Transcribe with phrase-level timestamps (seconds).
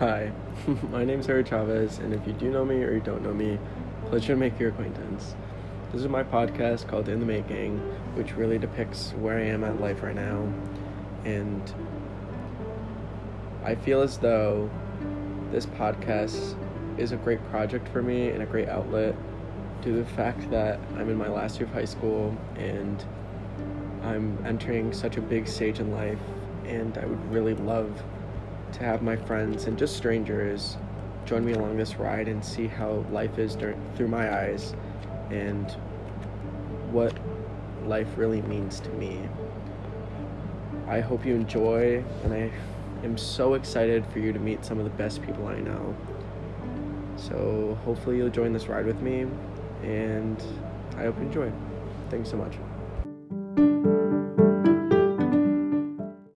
[0.00, 0.32] Hi,
[0.90, 3.34] my name is Harry Chavez, and if you do know me or you don't know
[3.34, 3.58] me,
[4.06, 5.34] pleasure to make your acquaintance.
[5.92, 7.76] This is my podcast called In the Making,
[8.14, 10.50] which really depicts where I am at life right now.
[11.26, 11.74] And
[13.62, 14.70] I feel as though
[15.52, 16.56] this podcast
[16.96, 19.14] is a great project for me and a great outlet
[19.82, 23.04] due to the fact that I'm in my last year of high school and
[24.02, 26.22] I'm entering such a big stage in life,
[26.64, 28.02] and I would really love
[28.74, 30.76] to have my friends and just strangers
[31.24, 34.74] join me along this ride and see how life is dur- through my eyes
[35.30, 35.70] and
[36.90, 37.16] what
[37.86, 39.28] life really means to me.
[40.88, 42.50] I hope you enjoy, and I
[43.04, 45.94] am so excited for you to meet some of the best people I know.
[47.16, 49.26] So, hopefully, you'll join this ride with me,
[49.82, 50.42] and
[50.96, 51.52] I hope you enjoy.
[52.10, 52.54] Thanks so much.